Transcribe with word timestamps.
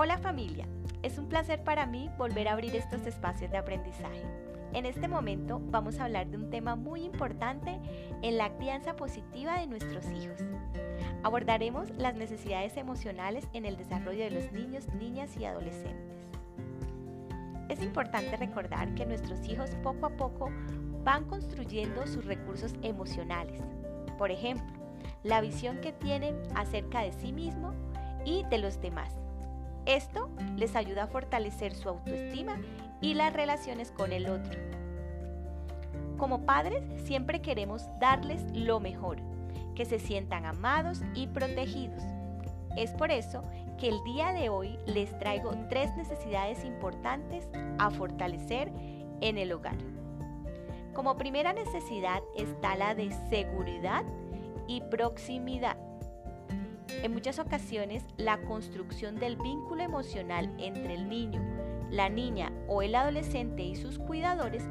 Hola 0.00 0.16
familia, 0.16 0.64
es 1.02 1.18
un 1.18 1.28
placer 1.28 1.64
para 1.64 1.84
mí 1.84 2.08
volver 2.16 2.46
a 2.46 2.52
abrir 2.52 2.76
estos 2.76 3.04
espacios 3.04 3.50
de 3.50 3.56
aprendizaje. 3.56 4.22
En 4.72 4.86
este 4.86 5.08
momento 5.08 5.60
vamos 5.60 5.98
a 5.98 6.04
hablar 6.04 6.28
de 6.28 6.36
un 6.36 6.50
tema 6.50 6.76
muy 6.76 7.02
importante 7.02 7.80
en 8.22 8.38
la 8.38 8.56
crianza 8.58 8.94
positiva 8.94 9.58
de 9.58 9.66
nuestros 9.66 10.04
hijos. 10.12 10.38
Abordaremos 11.24 11.90
las 11.98 12.14
necesidades 12.14 12.76
emocionales 12.76 13.48
en 13.54 13.64
el 13.64 13.76
desarrollo 13.76 14.22
de 14.22 14.30
los 14.30 14.52
niños, 14.52 14.86
niñas 14.94 15.36
y 15.36 15.46
adolescentes. 15.46 16.14
Es 17.68 17.82
importante 17.82 18.36
recordar 18.36 18.94
que 18.94 19.04
nuestros 19.04 19.48
hijos 19.48 19.70
poco 19.82 20.06
a 20.06 20.16
poco 20.16 20.52
van 21.02 21.24
construyendo 21.24 22.06
sus 22.06 22.24
recursos 22.24 22.72
emocionales. 22.82 23.60
Por 24.16 24.30
ejemplo, 24.30 24.78
la 25.24 25.40
visión 25.40 25.80
que 25.80 25.92
tienen 25.92 26.40
acerca 26.54 27.00
de 27.00 27.10
sí 27.10 27.32
mismo 27.32 27.74
y 28.24 28.44
de 28.44 28.58
los 28.58 28.80
demás. 28.80 29.12
Esto 29.88 30.28
les 30.58 30.76
ayuda 30.76 31.04
a 31.04 31.06
fortalecer 31.06 31.74
su 31.74 31.88
autoestima 31.88 32.60
y 33.00 33.14
las 33.14 33.32
relaciones 33.32 33.90
con 33.90 34.12
el 34.12 34.28
otro. 34.28 34.60
Como 36.18 36.44
padres 36.44 36.84
siempre 37.06 37.40
queremos 37.40 37.86
darles 37.98 38.44
lo 38.52 38.80
mejor, 38.80 39.16
que 39.74 39.86
se 39.86 39.98
sientan 39.98 40.44
amados 40.44 41.00
y 41.14 41.26
protegidos. 41.26 42.02
Es 42.76 42.90
por 42.90 43.10
eso 43.10 43.42
que 43.78 43.88
el 43.88 44.04
día 44.04 44.34
de 44.34 44.50
hoy 44.50 44.78
les 44.84 45.18
traigo 45.18 45.52
tres 45.70 45.96
necesidades 45.96 46.66
importantes 46.66 47.48
a 47.78 47.90
fortalecer 47.90 48.70
en 49.22 49.38
el 49.38 49.52
hogar. 49.52 49.78
Como 50.92 51.16
primera 51.16 51.54
necesidad 51.54 52.22
está 52.36 52.76
la 52.76 52.94
de 52.94 53.10
seguridad 53.30 54.04
y 54.66 54.82
proximidad. 54.82 55.78
En 56.88 57.12
muchas 57.12 57.38
ocasiones, 57.38 58.04
la 58.16 58.38
construcción 58.42 59.16
del 59.16 59.36
vínculo 59.36 59.82
emocional 59.82 60.52
entre 60.58 60.94
el 60.94 61.08
niño, 61.08 61.40
la 61.90 62.08
niña 62.08 62.52
o 62.66 62.82
el 62.82 62.94
adolescente 62.94 63.62
y 63.62 63.76
sus 63.76 63.98
cuidadores 63.98 64.64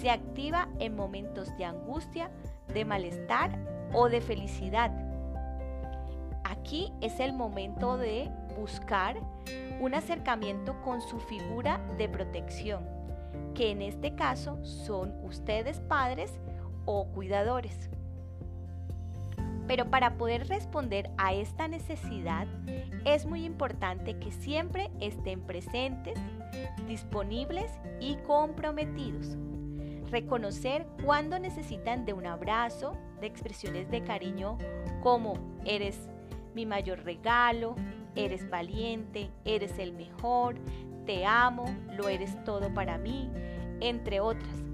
se 0.00 0.10
activa 0.10 0.68
en 0.78 0.94
momentos 0.94 1.56
de 1.56 1.64
angustia, 1.64 2.30
de 2.72 2.84
malestar 2.84 3.58
o 3.92 4.08
de 4.08 4.20
felicidad. 4.20 4.90
Aquí 6.44 6.92
es 7.00 7.20
el 7.20 7.32
momento 7.32 7.96
de 7.96 8.30
buscar 8.58 9.16
un 9.80 9.94
acercamiento 9.94 10.80
con 10.82 11.00
su 11.00 11.18
figura 11.18 11.80
de 11.96 12.08
protección, 12.08 12.86
que 13.54 13.70
en 13.70 13.82
este 13.82 14.14
caso 14.14 14.62
son 14.64 15.14
ustedes 15.24 15.80
padres 15.80 16.38
o 16.84 17.06
cuidadores. 17.06 17.90
Pero 19.70 19.88
para 19.88 20.18
poder 20.18 20.48
responder 20.48 21.12
a 21.16 21.32
esta 21.32 21.68
necesidad 21.68 22.48
es 23.04 23.24
muy 23.24 23.44
importante 23.44 24.18
que 24.18 24.32
siempre 24.32 24.90
estén 24.98 25.42
presentes, 25.42 26.18
disponibles 26.88 27.70
y 28.00 28.16
comprometidos. 28.16 29.36
Reconocer 30.10 30.88
cuando 31.04 31.38
necesitan 31.38 32.04
de 32.04 32.14
un 32.14 32.26
abrazo, 32.26 32.98
de 33.20 33.28
expresiones 33.28 33.88
de 33.92 34.02
cariño 34.02 34.58
como 35.04 35.34
eres 35.64 36.10
mi 36.52 36.66
mayor 36.66 37.04
regalo, 37.04 37.76
eres 38.16 38.50
valiente, 38.50 39.30
eres 39.44 39.78
el 39.78 39.92
mejor, 39.92 40.56
te 41.06 41.24
amo, 41.24 41.66
lo 41.96 42.08
eres 42.08 42.42
todo 42.42 42.74
para 42.74 42.98
mí, 42.98 43.30
entre 43.78 44.18
otras. 44.18 44.64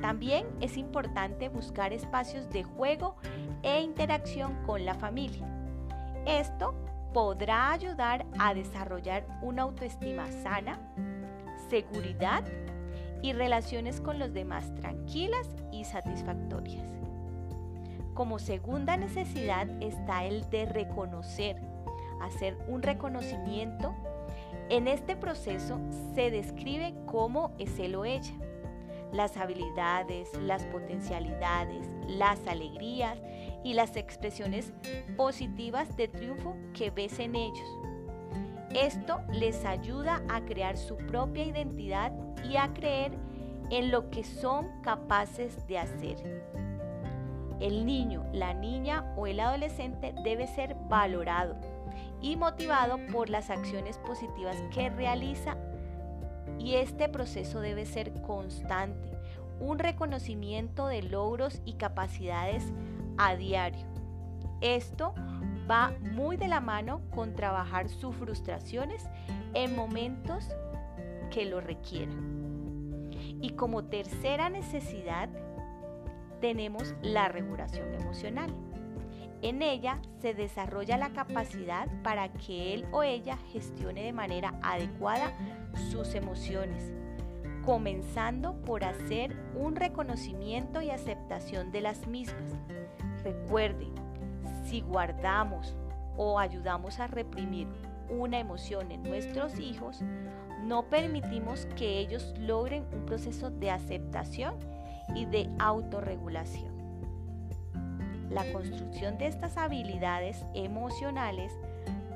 También 0.00 0.46
es 0.60 0.76
importante 0.76 1.48
buscar 1.48 1.92
espacios 1.92 2.48
de 2.50 2.64
juego 2.64 3.16
e 3.62 3.80
interacción 3.82 4.56
con 4.64 4.84
la 4.84 4.94
familia. 4.94 5.46
Esto 6.26 6.74
podrá 7.12 7.72
ayudar 7.72 8.24
a 8.38 8.54
desarrollar 8.54 9.26
una 9.42 9.62
autoestima 9.62 10.30
sana, 10.30 10.78
seguridad 11.68 12.44
y 13.22 13.32
relaciones 13.32 14.00
con 14.00 14.18
los 14.18 14.32
demás 14.32 14.74
tranquilas 14.76 15.46
y 15.70 15.84
satisfactorias. 15.84 16.86
Como 18.14 18.38
segunda 18.38 18.96
necesidad 18.96 19.68
está 19.82 20.24
el 20.24 20.48
de 20.50 20.66
reconocer, 20.66 21.56
hacer 22.22 22.56
un 22.68 22.82
reconocimiento. 22.82 23.94
En 24.68 24.88
este 24.88 25.16
proceso 25.16 25.78
se 26.14 26.30
describe 26.30 26.94
cómo 27.06 27.52
es 27.58 27.78
él 27.78 27.94
o 27.96 28.04
ella 28.04 28.34
las 29.12 29.36
habilidades, 29.36 30.32
las 30.40 30.64
potencialidades, 30.66 31.86
las 32.06 32.46
alegrías 32.46 33.18
y 33.64 33.74
las 33.74 33.96
expresiones 33.96 34.72
positivas 35.16 35.96
de 35.96 36.08
triunfo 36.08 36.56
que 36.74 36.90
ves 36.90 37.18
en 37.18 37.36
ellos. 37.36 37.68
Esto 38.74 39.20
les 39.32 39.64
ayuda 39.64 40.22
a 40.28 40.42
crear 40.42 40.76
su 40.76 40.96
propia 40.96 41.44
identidad 41.44 42.12
y 42.48 42.56
a 42.56 42.72
creer 42.72 43.12
en 43.70 43.90
lo 43.90 44.10
que 44.10 44.22
son 44.22 44.80
capaces 44.82 45.66
de 45.66 45.78
hacer. 45.78 46.42
El 47.60 47.84
niño, 47.84 48.24
la 48.32 48.54
niña 48.54 49.12
o 49.16 49.26
el 49.26 49.40
adolescente 49.40 50.14
debe 50.24 50.46
ser 50.46 50.76
valorado 50.88 51.56
y 52.22 52.36
motivado 52.36 52.98
por 53.12 53.28
las 53.28 53.50
acciones 53.50 53.98
positivas 53.98 54.56
que 54.72 54.88
realiza 54.90 55.56
y 56.60 56.76
este 56.76 57.08
proceso 57.08 57.60
debe 57.60 57.86
ser 57.86 58.12
constante, 58.22 59.10
un 59.60 59.78
reconocimiento 59.78 60.86
de 60.86 61.02
logros 61.02 61.62
y 61.64 61.74
capacidades 61.74 62.64
a 63.16 63.34
diario. 63.34 63.86
Esto 64.60 65.14
va 65.70 65.92
muy 66.12 66.36
de 66.36 66.48
la 66.48 66.60
mano 66.60 67.00
con 67.10 67.34
trabajar 67.34 67.88
sus 67.88 68.14
frustraciones 68.16 69.08
en 69.54 69.74
momentos 69.74 70.48
que 71.30 71.46
lo 71.46 71.60
requieran. 71.60 73.10
Y 73.40 73.50
como 73.50 73.84
tercera 73.84 74.50
necesidad 74.50 75.30
tenemos 76.40 76.94
la 77.02 77.28
regulación 77.28 77.94
emocional. 77.94 78.52
En 79.42 79.62
ella 79.62 80.00
se 80.20 80.34
desarrolla 80.34 80.98
la 80.98 81.10
capacidad 81.10 81.88
para 82.02 82.30
que 82.32 82.74
él 82.74 82.86
o 82.92 83.02
ella 83.02 83.38
gestione 83.52 84.02
de 84.02 84.12
manera 84.12 84.54
adecuada 84.62 85.32
sus 85.90 86.14
emociones, 86.14 86.92
comenzando 87.64 88.60
por 88.62 88.84
hacer 88.84 89.34
un 89.54 89.76
reconocimiento 89.76 90.82
y 90.82 90.90
aceptación 90.90 91.72
de 91.72 91.80
las 91.80 92.06
mismas. 92.06 92.52
Recuerden, 93.24 93.94
si 94.64 94.82
guardamos 94.82 95.74
o 96.18 96.38
ayudamos 96.38 97.00
a 97.00 97.06
reprimir 97.06 97.66
una 98.10 98.40
emoción 98.40 98.90
en 98.92 99.02
nuestros 99.02 99.58
hijos, 99.58 100.02
no 100.64 100.82
permitimos 100.90 101.66
que 101.76 101.98
ellos 101.98 102.34
logren 102.38 102.84
un 102.92 103.06
proceso 103.06 103.50
de 103.50 103.70
aceptación 103.70 104.54
y 105.14 105.24
de 105.24 105.48
autorregulación. 105.58 106.79
La 108.30 108.50
construcción 108.52 109.18
de 109.18 109.26
estas 109.26 109.56
habilidades 109.56 110.46
emocionales 110.54 111.52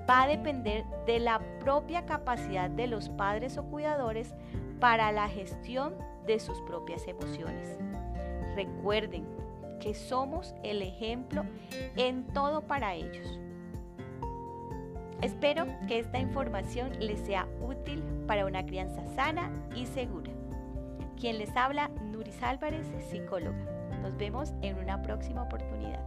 va 0.09 0.23
a 0.23 0.29
depender 0.29 0.85
de 1.07 1.19
la 1.19 1.41
propia 1.61 2.07
capacidad 2.07 2.71
de 2.71 2.87
los 2.87 3.09
padres 3.09 3.59
o 3.59 3.65
cuidadores 3.65 4.35
para 4.81 5.11
la 5.13 5.29
gestión 5.29 5.95
de 6.27 6.39
sus 6.39 6.61
propias 6.63 7.07
emociones. 7.09 7.79
Recuerden 8.55 9.27
que 9.81 9.95
somos 9.95 10.55
el 10.63 10.83
ejemplo 10.83 11.45
en 11.97 12.27
todo 12.29 12.63
para 12.63 12.95
ellos. 12.95 13.41
Espero 15.21 15.67
que 15.89 15.99
esta 15.99 16.19
información 16.19 16.93
les 17.01 17.19
sea 17.21 17.49
útil 17.61 18.03
para 18.27 18.47
una 18.47 18.65
crianza 18.67 19.05
sana 19.15 19.51
y 19.75 19.87
segura. 19.87 20.31
Quien 21.19 21.39
les 21.39 21.57
habla, 21.57 21.89
Nuris 22.13 22.43
Álvarez, 22.43 22.87
psicóloga. 23.11 23.84
Nos 24.05 24.15
vemos 24.19 24.53
en 24.61 24.77
una 24.77 25.01
próxima 25.01 25.45
oportunidad. 25.45 26.05